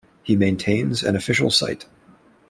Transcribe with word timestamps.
He 0.23 0.35
maintains 0.35 1.03
an 1.03 1.15
official 1.15 1.51
site. 1.51 1.85